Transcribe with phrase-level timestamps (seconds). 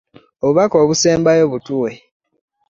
[0.43, 1.91] Obubaka bwo obusembayo butuwe.